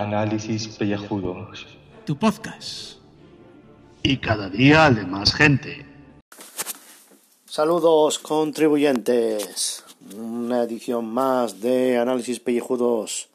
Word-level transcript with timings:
Análisis 0.00 0.68
Pellejudos. 0.68 1.66
Tu 2.06 2.16
podcast. 2.16 2.96
Y 4.02 4.16
cada 4.16 4.48
día 4.48 4.90
de 4.90 5.04
más 5.04 5.34
gente. 5.34 5.86
Saludos 7.44 8.18
contribuyentes. 8.18 9.84
Una 10.16 10.62
edición 10.62 11.12
más 11.12 11.60
de 11.60 11.98
Análisis 11.98 12.40
Pellejudos. 12.40 13.28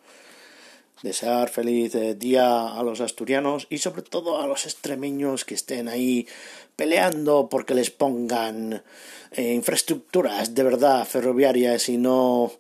Desear 1.04 1.50
feliz 1.50 1.96
día 2.18 2.70
a 2.70 2.82
los 2.82 3.02
asturianos 3.02 3.68
y 3.70 3.78
sobre 3.78 4.02
todo 4.02 4.42
a 4.42 4.48
los 4.48 4.66
extremeños 4.66 5.46
que 5.46 5.54
estén 5.54 5.88
ahí 5.90 6.28
peleando 6.76 7.50
porque 7.50 7.76
les 7.76 7.92
pongan 7.92 8.82
eh, 9.32 9.54
infraestructuras 9.54 10.56
de 10.56 10.64
verdad 10.64 11.06
ferroviarias 11.06 11.88
y 11.90 11.98
no 11.98 12.52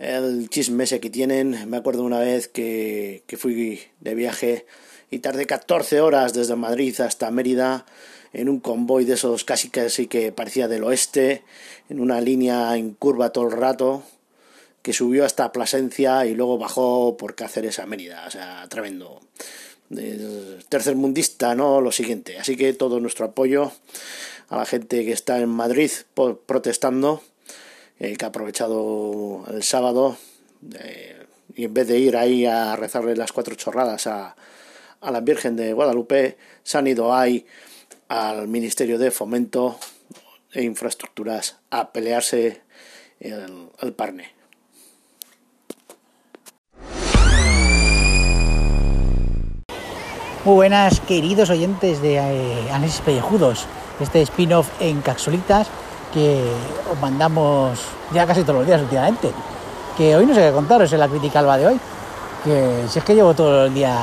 el 0.00 0.48
chisme 0.50 0.84
ese 0.84 0.98
que 0.98 1.08
tienen. 1.08 1.70
Me 1.70 1.76
acuerdo 1.76 2.02
una 2.02 2.18
vez 2.18 2.48
que, 2.48 3.22
que 3.28 3.36
fui 3.36 3.80
de 4.00 4.14
viaje 4.16 4.66
y 5.12 5.20
tardé 5.20 5.46
14 5.46 6.00
horas 6.00 6.34
desde 6.34 6.56
Madrid 6.56 7.00
hasta 7.00 7.30
Mérida 7.30 7.86
en 8.32 8.48
un 8.48 8.58
convoy 8.58 9.04
de 9.04 9.14
esos 9.14 9.44
casi 9.44 9.70
casi 9.70 10.08
que 10.08 10.32
parecía 10.32 10.66
del 10.66 10.82
oeste, 10.82 11.44
en 11.88 12.00
una 12.00 12.20
línea 12.20 12.76
en 12.76 12.92
curva 12.94 13.30
todo 13.30 13.46
el 13.46 13.52
rato, 13.52 14.02
que 14.84 14.92
subió 14.92 15.24
hasta 15.24 15.50
Plasencia 15.50 16.26
y 16.26 16.34
luego 16.34 16.58
bajó 16.58 17.16
por 17.16 17.34
Cáceres 17.34 17.78
a 17.78 17.86
Mérida, 17.86 18.26
o 18.26 18.30
sea, 18.30 18.68
tremendo. 18.68 19.18
Tercer 20.68 20.94
mundista, 20.94 21.54
¿no? 21.54 21.80
Lo 21.80 21.90
siguiente. 21.90 22.38
Así 22.38 22.54
que 22.54 22.74
todo 22.74 23.00
nuestro 23.00 23.24
apoyo 23.24 23.72
a 24.50 24.58
la 24.58 24.66
gente 24.66 25.06
que 25.06 25.12
está 25.12 25.38
en 25.40 25.48
Madrid 25.48 25.90
protestando, 26.44 27.22
eh, 27.98 28.14
que 28.18 28.26
ha 28.26 28.28
aprovechado 28.28 29.46
el 29.48 29.62
sábado 29.62 30.18
eh, 30.78 31.24
y 31.54 31.64
en 31.64 31.72
vez 31.72 31.88
de 31.88 31.98
ir 31.98 32.18
ahí 32.18 32.44
a 32.44 32.76
rezarle 32.76 33.16
las 33.16 33.32
cuatro 33.32 33.54
chorradas 33.54 34.06
a, 34.06 34.36
a 35.00 35.10
la 35.10 35.20
Virgen 35.22 35.56
de 35.56 35.72
Guadalupe, 35.72 36.36
se 36.62 36.76
han 36.76 36.88
ido 36.88 37.14
ahí 37.14 37.46
al 38.08 38.48
Ministerio 38.48 38.98
de 38.98 39.10
Fomento 39.10 39.78
e 40.52 40.62
Infraestructuras 40.62 41.56
a 41.70 41.90
pelearse 41.90 42.60
el, 43.18 43.70
el 43.80 43.92
parne. 43.94 44.34
Muy 50.44 50.56
buenas, 50.56 51.00
queridos 51.00 51.48
oyentes 51.48 52.02
de 52.02 52.16
eh, 52.16 52.70
Análisis 52.70 53.00
Pellejudos, 53.00 53.64
este 53.98 54.20
spin-off 54.20 54.68
en 54.78 55.00
capsulitas 55.00 55.68
que 56.12 56.44
os 56.92 57.00
mandamos 57.00 57.78
ya 58.12 58.26
casi 58.26 58.42
todos 58.42 58.58
los 58.58 58.66
días 58.66 58.82
últimamente. 58.82 59.30
Que 59.96 60.14
hoy 60.14 60.26
no 60.26 60.34
sé 60.34 60.42
qué 60.42 60.52
contaros 60.52 60.92
en 60.92 61.00
la 61.00 61.08
crítica 61.08 61.38
alba 61.38 61.56
de 61.56 61.68
hoy, 61.68 61.80
que 62.44 62.84
si 62.90 62.98
es 62.98 63.04
que 63.06 63.14
llevo 63.14 63.32
todo 63.32 63.64
el 63.64 63.72
día, 63.72 63.96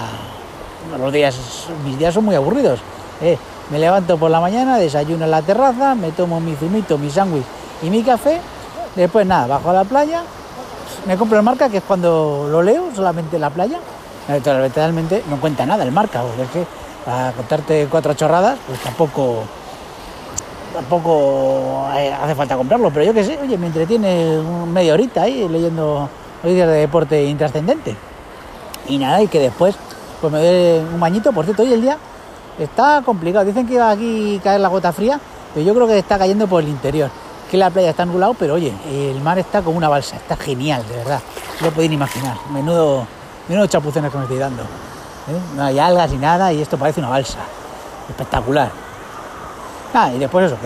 los 1.00 1.14
días, 1.14 1.38
mis 1.86 2.00
días 2.00 2.12
son 2.12 2.25
muy 2.25 2.34
aburridos. 2.34 2.80
Eh. 3.22 3.38
Me 3.69 3.78
levanto 3.78 4.17
por 4.17 4.31
la 4.31 4.42
mañana, 4.42 4.80
desayuno 4.80 5.25
en 5.25 5.31
la 5.31 5.44
terraza, 5.44 5.94
me 5.94 6.09
tomo 6.09 6.39
mi 6.39 6.56
zumito, 6.56 6.97
mi 6.97 7.12
sándwich 7.12 7.45
y 7.84 7.92
mi 7.92 8.02
café, 8.02 8.42
después 8.95 9.28
nada, 9.28 9.45
bajo 9.45 9.69
a 9.69 9.73
la 9.73 9.84
playa, 9.84 10.23
me 11.06 11.16
compro 11.17 11.38
el 11.38 11.44
marca, 11.44 11.69
que 11.69 11.78
es 11.78 11.84
cuando 11.84 12.47
lo 12.50 12.64
leo, 12.64 12.89
solamente 12.95 13.36
en 13.36 13.42
la 13.44 13.52
playa, 13.52 13.78
literalmente 14.33 15.23
no 15.29 15.39
cuenta 15.39 15.65
nada 15.65 15.83
el 15.83 15.91
marca, 15.91 16.21
porque 16.21 16.43
es 16.43 16.49
que 16.49 16.65
para 17.05 17.31
contarte 17.31 17.87
cuatro 17.89 18.13
chorradas, 18.13 18.57
pues 18.67 18.79
tampoco 18.79 19.43
tampoco 20.73 21.85
hace 21.88 22.35
falta 22.35 22.55
comprarlo, 22.55 22.91
pero 22.91 23.05
yo 23.05 23.13
que 23.13 23.23
sé, 23.23 23.38
oye, 23.41 23.57
me 23.57 23.67
entretiene 23.67 24.39
media 24.71 24.93
horita 24.93 25.23
ahí 25.23 25.47
leyendo 25.49 26.09
noticias 26.43 26.67
de 26.67 26.73
deporte 26.73 27.23
intrascendente. 27.25 27.95
Y 28.88 28.97
nada, 28.97 29.21
y 29.21 29.27
que 29.27 29.39
después 29.39 29.75
pues 30.22 30.31
me 30.31 30.39
doy 30.39 30.85
un 30.94 31.00
bañito, 31.00 31.31
por 31.33 31.45
cierto, 31.45 31.63
hoy 31.63 31.73
el 31.73 31.81
día 31.81 31.97
está 32.59 33.01
complicado. 33.03 33.44
Dicen 33.44 33.67
que 33.67 33.73
iba 33.73 33.89
aquí 33.89 34.38
a 34.38 34.44
caer 34.44 34.61
la 34.61 34.69
gota 34.69 34.91
fría, 34.91 35.19
pero 35.53 35.66
yo 35.66 35.73
creo 35.73 35.88
que 35.88 35.97
está 35.97 36.17
cayendo 36.17 36.47
por 36.47 36.61
el 36.61 36.69
interior. 36.69 37.09
Que 37.50 37.57
la 37.57 37.69
playa 37.69 37.89
está 37.89 38.03
anulado, 38.03 38.35
pero 38.35 38.53
oye, 38.53 38.72
el 38.89 39.19
mar 39.22 39.39
está 39.39 39.61
como 39.61 39.77
una 39.77 39.89
balsa, 39.89 40.16
está 40.16 40.38
genial, 40.38 40.88
de 40.88 40.95
verdad. 40.95 41.19
No 41.59 41.67
lo 41.67 41.73
podéis 41.73 41.91
imaginar. 41.91 42.38
Menudo 42.51 43.06
Menudo 43.47 43.68
chapuzones 43.68 44.12
que 44.12 44.18
me 44.18 44.24
estoy 44.24 44.40
dando. 44.40 44.63
¿eh? 44.63 45.40
No 45.56 45.63
hay 45.63 45.79
algas 45.79 46.12
ni 46.12 46.18
nada 46.18 46.52
y 46.53 46.62
esto 46.62 46.78
parece 46.78 47.00
una 47.00 47.09
balsa. 47.09 47.40
Espectacular. 48.09 48.72
y 50.16 50.19
después 50.19 50.46
eso, 50.46 50.57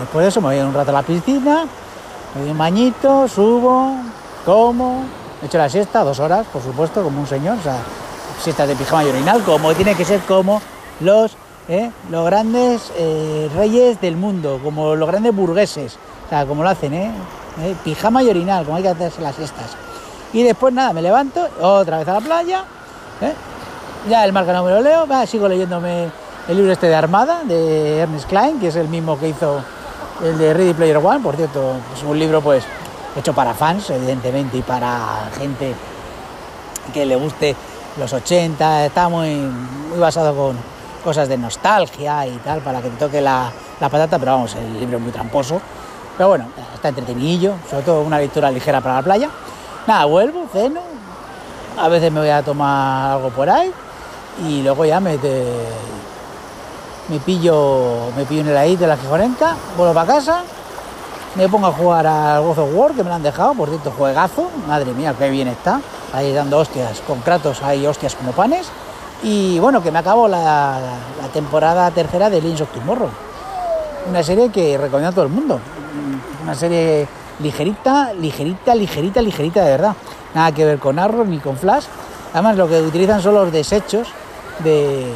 después 0.00 0.22
de 0.22 0.28
eso 0.28 0.40
me 0.40 0.48
voy 0.48 0.58
un 0.58 0.74
rato 0.74 0.90
a 0.90 0.94
la 0.94 1.02
piscina, 1.02 1.64
me 2.34 2.40
doy 2.42 2.50
un 2.50 2.58
bañito, 2.58 3.26
subo, 3.28 3.94
como, 4.44 5.04
he 5.42 5.46
hecho 5.46 5.58
la 5.58 5.68
siesta, 5.68 6.04
dos 6.04 6.20
horas, 6.20 6.46
por 6.52 6.62
supuesto, 6.62 7.02
como 7.02 7.20
un 7.20 7.26
señor, 7.26 7.58
o 7.58 7.62
sea, 7.62 7.78
siesta 8.40 8.66
de 8.66 8.76
pijama 8.76 9.04
y 9.04 9.08
orinal, 9.08 9.42
como 9.42 9.74
tiene 9.74 9.94
que 9.94 10.04
ser 10.04 10.20
como 10.20 10.60
los, 11.00 11.36
¿eh? 11.68 11.90
los 12.10 12.24
grandes 12.24 12.92
eh, 12.96 13.50
reyes 13.54 14.00
del 14.00 14.16
mundo, 14.16 14.60
como 14.62 14.94
los 14.94 15.08
grandes 15.08 15.34
burgueses, 15.34 15.98
o 16.26 16.28
sea, 16.28 16.46
como 16.46 16.62
lo 16.62 16.68
hacen, 16.68 16.94
¿eh? 16.94 17.12
Pijama 17.84 18.22
y 18.22 18.30
orinal, 18.30 18.64
como 18.64 18.76
hay 18.76 18.82
que 18.82 18.88
hacerse 18.88 19.20
las 19.20 19.34
siestas. 19.34 19.76
Y 20.32 20.42
después 20.42 20.72
nada, 20.72 20.92
me 20.92 21.02
levanto, 21.02 21.46
otra 21.60 21.98
vez 21.98 22.08
a 22.08 22.14
la 22.14 22.20
playa, 22.20 22.64
¿eh? 23.20 23.34
ya 24.08 24.24
el 24.24 24.32
marca 24.32 24.52
no 24.52 24.64
me 24.64 24.70
lo 24.70 24.80
leo, 24.80 25.06
sigo 25.26 25.48
leyéndome 25.48 26.08
el 26.48 26.56
libro 26.56 26.72
este 26.72 26.86
de 26.88 26.94
Armada, 26.94 27.40
de 27.44 27.98
Ernest 27.98 28.28
Klein, 28.28 28.60
que 28.60 28.68
es 28.68 28.76
el 28.76 28.88
mismo 28.88 29.18
que 29.18 29.28
hizo 29.28 29.60
el 30.22 30.38
de 30.38 30.54
Ready 30.54 30.74
Player 30.74 30.98
One, 30.98 31.20
por 31.20 31.36
cierto, 31.36 31.74
es 31.96 32.02
un 32.02 32.18
libro 32.18 32.40
pues 32.40 32.64
hecho 33.16 33.32
para 33.32 33.54
fans, 33.54 33.90
evidentemente, 33.90 34.56
y 34.56 34.62
para 34.62 35.28
gente 35.36 35.74
que 36.94 37.04
le 37.04 37.16
guste 37.16 37.56
los 37.98 38.12
80, 38.12 38.86
está 38.86 39.08
muy, 39.08 39.34
muy 39.34 39.98
basado 39.98 40.34
con 40.34 40.56
cosas 41.02 41.28
de 41.28 41.36
nostalgia 41.36 42.26
y 42.26 42.36
tal, 42.38 42.60
para 42.60 42.80
que 42.80 42.88
te 42.90 42.96
toque 42.96 43.20
la, 43.20 43.50
la 43.80 43.88
patata, 43.88 44.18
pero 44.18 44.32
vamos, 44.32 44.54
el 44.54 44.78
libro 44.78 44.98
es 44.98 45.02
muy 45.02 45.12
tramposo, 45.12 45.60
pero 46.16 46.28
bueno, 46.28 46.46
está 46.74 46.88
entretenidillo, 46.88 47.54
sobre 47.68 47.82
todo 47.82 48.02
una 48.02 48.18
lectura 48.18 48.50
ligera 48.50 48.80
para 48.80 48.96
la 48.96 49.02
playa. 49.02 49.30
Nada, 49.86 50.04
vuelvo, 50.04 50.46
ceno, 50.52 50.80
a 51.78 51.88
veces 51.88 52.12
me 52.12 52.20
voy 52.20 52.28
a 52.28 52.42
tomar 52.42 53.12
algo 53.12 53.30
por 53.30 53.48
ahí 53.48 53.72
y 54.46 54.62
luego 54.62 54.84
ya 54.84 55.00
me, 55.00 55.18
me 57.08 57.18
pillo 57.24 58.12
me 58.16 58.24
pillo 58.24 58.58
ahí 58.58 58.76
de 58.76 58.86
la 58.86 58.96
Gijorenca, 58.96 59.56
vuelvo 59.76 59.94
para 59.94 60.14
casa, 60.14 60.42
me 61.34 61.48
pongo 61.48 61.68
a 61.68 61.72
jugar 61.72 62.06
al 62.06 62.42
God 62.42 62.58
of 62.58 62.70
War, 62.74 62.92
que 62.92 63.02
me 63.02 63.08
lo 63.08 63.14
han 63.14 63.22
dejado, 63.22 63.54
por 63.54 63.68
cierto, 63.68 63.90
juegazo, 63.96 64.50
madre 64.68 64.92
mía, 64.92 65.14
qué 65.18 65.30
bien 65.30 65.48
está, 65.48 65.80
ahí 66.12 66.32
dando 66.32 66.58
hostias, 66.58 67.00
con 67.06 67.20
Kratos 67.20 67.62
hay 67.62 67.86
hostias 67.86 68.14
como 68.14 68.32
panes, 68.32 68.68
y 69.22 69.58
bueno, 69.58 69.82
que 69.82 69.90
me 69.90 69.98
acabo 69.98 70.28
la, 70.28 70.78
temporada 71.32 71.90
tercera 71.90 72.28
de 72.28 72.40
Lynch 72.40 72.62
of 72.62 72.72
Tomorrow, 72.72 73.10
una 74.08 74.22
serie 74.22 74.50
que 74.50 74.76
recomiendo 74.76 75.10
a 75.10 75.12
todo 75.12 75.24
el 75.24 75.30
mundo, 75.30 75.58
una 76.42 76.54
serie 76.54 77.06
ligerita, 77.42 78.12
ligerita, 78.14 78.74
ligerita, 78.74 79.22
ligerita 79.22 79.64
de 79.64 79.70
verdad. 79.70 79.94
Nada 80.34 80.52
que 80.52 80.64
ver 80.64 80.78
con 80.78 80.98
Arrow 80.98 81.24
ni 81.24 81.38
con 81.38 81.56
Flash. 81.56 81.84
Además, 82.32 82.56
lo 82.56 82.68
que 82.68 82.80
utilizan 82.80 83.20
son 83.20 83.34
los 83.34 83.52
desechos 83.52 84.08
de, 84.60 85.12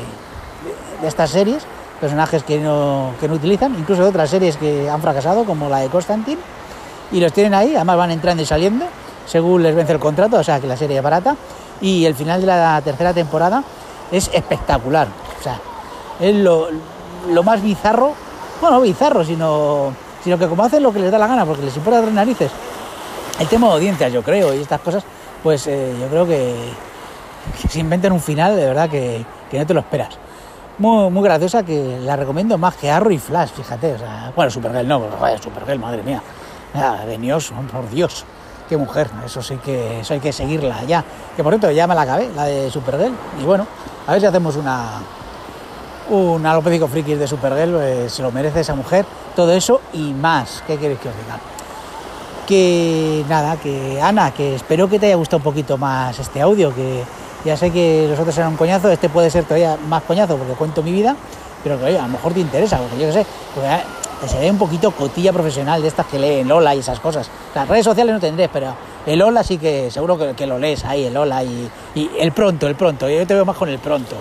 estas 1.02 1.30
series, 1.30 1.64
personajes 2.00 2.42
que 2.42 2.58
no, 2.58 3.12
que 3.20 3.28
no 3.28 3.34
utilizan, 3.34 3.74
incluso 3.78 4.02
de 4.02 4.08
otras 4.08 4.30
series 4.30 4.56
que 4.56 4.90
han 4.90 5.00
fracasado, 5.00 5.44
como 5.44 5.68
la 5.68 5.78
de 5.78 5.88
Constantine, 5.88 6.40
y 7.12 7.20
los 7.20 7.32
tienen 7.32 7.54
ahí, 7.54 7.76
además 7.76 7.96
van 7.96 8.10
entrando 8.10 8.42
y 8.42 8.46
saliendo, 8.46 8.86
según 9.26 9.62
les 9.62 9.74
vence 9.74 9.92
el 9.92 10.00
contrato, 10.00 10.38
o 10.38 10.42
sea 10.42 10.60
que 10.60 10.66
la 10.66 10.76
serie 10.76 10.96
es 10.96 11.02
barata, 11.02 11.36
y 11.80 12.04
el 12.04 12.14
final 12.14 12.40
de 12.40 12.46
la 12.46 12.80
tercera 12.82 13.12
temporada 13.12 13.62
es 14.10 14.30
espectacular. 14.32 15.06
O 15.38 15.42
sea, 15.42 15.60
es 16.18 16.34
lo, 16.34 16.68
lo 17.30 17.42
más 17.42 17.62
bizarro, 17.62 18.14
bueno, 18.60 18.76
no 18.76 18.82
bizarro, 18.82 19.24
sino 19.24 19.92
sino 20.24 20.38
que 20.38 20.48
como 20.48 20.64
hacen 20.64 20.82
lo 20.82 20.90
que 20.90 20.98
les 20.98 21.12
da 21.12 21.18
la 21.18 21.26
gana, 21.26 21.44
porque 21.44 21.62
les 21.62 21.76
importa 21.76 22.00
tres 22.00 22.14
narices, 22.14 22.50
el 23.38 23.46
tema 23.46 23.68
de 23.68 23.74
audiencias, 23.74 24.10
yo 24.10 24.22
creo, 24.22 24.54
y 24.54 24.62
estas 24.62 24.80
cosas, 24.80 25.04
pues 25.42 25.66
eh, 25.66 25.94
yo 26.00 26.08
creo 26.08 26.26
que, 26.26 26.54
se 27.68 27.78
inventan 27.78 28.10
un 28.12 28.20
final 28.20 28.56
de 28.56 28.64
verdad 28.64 28.88
que, 28.88 29.24
no 29.52 29.66
te 29.66 29.74
lo 29.74 29.80
esperas. 29.80 30.16
Muy, 30.78 31.10
muy 31.10 31.22
graciosa, 31.22 31.62
que 31.62 32.00
la 32.00 32.16
recomiendo 32.16 32.58
más 32.58 32.74
que 32.74 32.90
Arrow 32.90 33.16
Flash, 33.18 33.50
fíjate. 33.50 33.94
Bueno, 34.34 34.50
Supergirl 34.50 34.88
no, 34.88 35.02
vaya 35.20 35.38
Supergirl, 35.40 35.78
madre 35.78 36.02
mía. 36.02 36.20
Dios, 37.20 37.52
por 37.70 37.88
Dios. 37.90 38.24
Qué 38.68 38.76
mujer, 38.76 39.08
eso 39.24 39.42
sí 39.42 39.56
que 39.58 40.00
eso 40.00 40.14
hay 40.14 40.20
que 40.20 40.32
seguirla 40.32 40.82
ya. 40.84 41.04
Que 41.36 41.44
por 41.44 41.52
cierto, 41.52 41.70
ya 41.70 41.86
me 41.86 41.94
la 41.94 42.00
acabé, 42.00 42.30
la 42.34 42.44
de 42.46 42.70
Supergirl. 42.70 43.14
Y 43.40 43.44
bueno, 43.44 43.66
a 44.06 44.12
ver 44.12 44.20
si 44.20 44.26
hacemos 44.26 44.56
una, 44.56 45.00
un 46.10 46.44
alopédico 46.44 46.88
friki 46.88 47.14
de 47.14 47.26
Supergirl, 47.26 47.72
pues, 47.72 48.12
se 48.12 48.22
lo 48.22 48.30
merece 48.30 48.60
esa 48.60 48.74
mujer, 48.74 49.04
todo 49.34 49.52
eso 49.52 49.80
y 49.92 50.12
más. 50.12 50.62
¿Qué 50.66 50.76
queréis 50.76 51.00
que 51.00 51.08
os 51.08 51.14
diga? 51.16 51.38
Que 52.46 53.24
nada, 53.28 53.56
que 53.56 54.00
Ana, 54.00 54.32
que 54.32 54.54
espero 54.54 54.88
que 54.88 54.98
te 54.98 55.06
haya 55.06 55.16
gustado 55.16 55.38
un 55.38 55.44
poquito 55.44 55.78
más 55.78 56.18
este 56.18 56.40
audio, 56.40 56.74
que 56.74 57.02
ya 57.44 57.56
sé 57.56 57.70
que 57.70 58.06
los 58.08 58.18
otros 58.18 58.36
eran 58.36 58.50
un 58.50 58.56
coñazo, 58.56 58.90
este 58.90 59.08
puede 59.08 59.30
ser 59.30 59.44
todavía 59.44 59.78
más 59.88 60.02
coñazo 60.02 60.36
porque 60.36 60.52
cuento 60.52 60.82
mi 60.82 60.92
vida, 60.92 61.16
pero 61.62 61.76
a 61.76 61.90
lo 61.90 62.08
mejor 62.08 62.34
te 62.34 62.40
interesa, 62.40 62.78
porque 62.78 62.98
yo 62.98 63.06
qué 63.06 63.12
sé, 63.12 63.26
que 64.20 64.28
se 64.28 64.38
ve 64.38 64.50
un 64.50 64.58
poquito 64.58 64.90
cotilla 64.90 65.32
profesional 65.32 65.82
de 65.82 65.88
estas 65.88 66.06
que 66.06 66.18
leen 66.18 66.48
Lola 66.48 66.74
y 66.74 66.80
esas 66.80 67.00
cosas. 67.00 67.30
Las 67.54 67.68
redes 67.68 67.84
sociales 67.84 68.14
no 68.14 68.20
tendré, 68.20 68.48
pero 68.48 68.74
El 69.06 69.20
hola 69.20 69.42
sí 69.42 69.58
que 69.58 69.90
seguro 69.90 70.18
que, 70.34 70.46
lo 70.46 70.58
lees 70.58 70.84
ahí, 70.84 71.04
el 71.04 71.16
hola 71.16 71.42
y, 71.44 71.70
y 71.94 72.10
el 72.18 72.32
pronto, 72.32 72.66
el 72.66 72.74
pronto. 72.74 73.08
Yo 73.08 73.26
te 73.26 73.34
veo 73.34 73.44
más 73.44 73.56
con 73.56 73.68
el 73.68 73.78
pronto. 73.78 74.16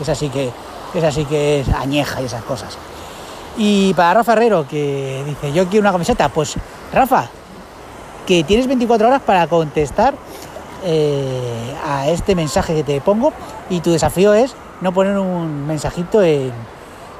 Es 0.00 0.08
así 0.08 0.28
que, 0.28 0.50
es 0.94 1.04
así 1.04 1.24
que 1.24 1.60
es 1.60 1.68
añeja 1.68 2.20
y 2.22 2.26
esas 2.26 2.42
cosas. 2.44 2.78
Y 3.56 3.92
para 3.94 4.14
Rafa 4.14 4.34
Herrero, 4.34 4.66
que 4.68 5.22
dice, 5.26 5.52
yo 5.52 5.66
quiero 5.66 5.82
una 5.82 5.92
camiseta, 5.92 6.28
pues 6.28 6.54
Rafa, 6.92 7.28
que 8.26 8.44
tienes 8.44 8.66
24 8.66 9.08
horas 9.08 9.22
para 9.22 9.46
contestar 9.46 10.14
eh, 10.84 11.74
a 11.84 12.08
este 12.08 12.34
mensaje 12.34 12.74
que 12.74 12.84
te 12.84 13.00
pongo 13.00 13.32
y 13.68 13.80
tu 13.80 13.90
desafío 13.90 14.32
es 14.32 14.54
no 14.80 14.92
poner 14.92 15.18
un 15.18 15.66
mensajito 15.66 16.22
en 16.22 16.52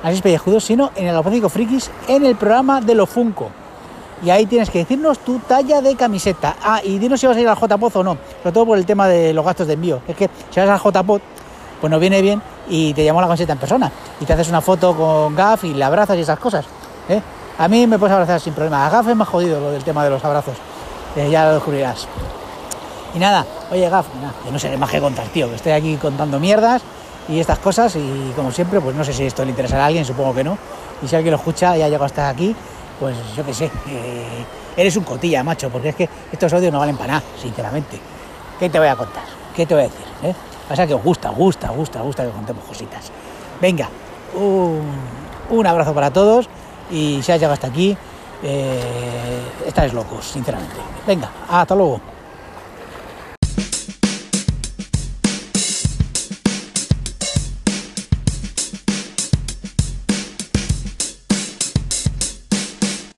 Asis 0.02 0.22
Pellejudos, 0.22 0.64
sino 0.64 0.92
en 0.94 1.06
el 1.06 1.10
Alopático 1.10 1.48
Frikis 1.48 1.90
en 2.06 2.24
el 2.24 2.36
programa 2.36 2.80
de 2.80 2.94
lo 2.94 3.06
Funko. 3.06 3.50
Y 4.24 4.30
ahí 4.30 4.46
tienes 4.46 4.70
que 4.70 4.78
decirnos 4.78 5.18
tu 5.20 5.38
talla 5.40 5.80
de 5.80 5.94
camiseta. 5.96 6.56
Ah, 6.62 6.80
y 6.82 6.98
dinos 6.98 7.20
si 7.20 7.26
vas 7.26 7.36
a 7.36 7.40
ir 7.40 7.48
al 7.48 7.56
JPOT 7.56 7.96
o 7.96 8.04
no, 8.04 8.16
sobre 8.42 8.52
todo 8.52 8.66
por 8.66 8.78
el 8.78 8.86
tema 8.86 9.08
de 9.08 9.32
los 9.32 9.44
gastos 9.44 9.66
de 9.66 9.74
envío. 9.74 10.00
Es 10.06 10.16
que 10.16 10.28
si 10.50 10.60
vas 10.60 10.68
al 10.68 10.80
JPOT, 10.80 11.22
pues 11.80 11.90
nos 11.90 12.00
viene 12.00 12.20
bien 12.22 12.42
y 12.68 12.94
te 12.94 13.04
llamo 13.04 13.20
la 13.20 13.26
camiseta 13.26 13.52
en 13.52 13.58
persona 13.58 13.90
y 14.20 14.24
te 14.24 14.32
haces 14.32 14.48
una 14.48 14.60
foto 14.60 14.94
con 14.94 15.34
Gaf 15.34 15.64
y 15.64 15.74
le 15.74 15.84
abrazas 15.84 16.16
y 16.16 16.20
esas 16.20 16.38
cosas. 16.38 16.64
¿eh? 17.08 17.20
A 17.58 17.68
mí 17.68 17.86
me 17.86 17.98
puedes 17.98 18.12
abrazar 18.12 18.40
sin 18.40 18.52
problema. 18.52 18.86
A 18.86 18.90
Gaf 18.90 19.08
es 19.08 19.16
más 19.16 19.28
jodido 19.28 19.60
lo 19.60 19.70
del 19.70 19.84
tema 19.84 20.04
de 20.04 20.10
los 20.10 20.24
abrazos. 20.24 20.56
Eh, 21.16 21.28
ya 21.30 21.46
lo 21.46 21.54
descubrirás. 21.54 22.06
Y 23.14 23.18
nada, 23.18 23.44
oye 23.70 23.88
Gaf, 23.88 24.06
nada, 24.20 24.34
que 24.44 24.50
no 24.50 24.58
sé 24.58 24.76
más 24.76 24.90
que 24.90 25.00
contar, 25.00 25.26
tío, 25.28 25.48
que 25.48 25.56
estoy 25.56 25.72
aquí 25.72 25.96
contando 25.96 26.38
mierdas 26.38 26.82
y 27.28 27.40
estas 27.40 27.58
cosas 27.58 27.96
y 27.96 28.32
como 28.36 28.52
siempre, 28.52 28.80
pues 28.80 28.94
no 28.94 29.04
sé 29.04 29.12
si 29.12 29.24
esto 29.24 29.44
le 29.44 29.50
interesará 29.50 29.84
a 29.84 29.86
alguien, 29.86 30.04
supongo 30.04 30.34
que 30.34 30.44
no. 30.44 30.58
Y 31.02 31.08
si 31.08 31.16
alguien 31.16 31.32
lo 31.32 31.38
escucha 31.38 31.76
y 31.76 31.82
ha 31.82 31.86
llegado 31.86 32.04
hasta 32.04 32.28
aquí, 32.28 32.54
pues 32.98 33.16
yo 33.36 33.44
qué 33.44 33.54
sé, 33.54 33.70
eres 34.76 34.96
un 34.96 35.04
cotilla, 35.04 35.42
macho, 35.42 35.70
porque 35.70 35.90
es 35.90 35.94
que 35.94 36.08
estos 36.32 36.52
audios 36.52 36.72
no 36.72 36.78
valen 36.78 36.96
para 36.96 37.14
nada, 37.14 37.22
sinceramente. 37.40 37.98
¿Qué 38.58 38.68
te 38.68 38.78
voy 38.78 38.88
a 38.88 38.96
contar? 38.96 39.22
¿Qué 39.54 39.66
te 39.66 39.74
voy 39.74 39.84
a 39.84 39.86
decir? 39.86 40.06
Eh? 40.22 40.34
Pasa 40.68 40.86
que 40.86 40.94
os 40.94 41.02
gusta, 41.02 41.30
gusta, 41.30 41.70
gusta, 41.70 42.02
gusta 42.02 42.24
que 42.24 42.30
contemos 42.30 42.64
cositas. 42.64 43.10
Venga, 43.60 43.88
un, 44.34 44.82
un 45.50 45.66
abrazo 45.66 45.94
para 45.94 46.10
todos 46.10 46.48
y 46.90 47.20
si 47.22 47.32
has 47.32 47.38
llegado 47.38 47.54
hasta 47.54 47.68
aquí, 47.68 47.96
eh, 48.42 49.40
estáis 49.66 49.92
locos, 49.92 50.24
sinceramente. 50.26 50.76
Venga, 51.06 51.30
hasta 51.48 51.74
luego. 51.74 52.00